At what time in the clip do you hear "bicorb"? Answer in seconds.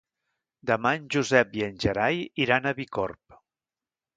2.81-3.39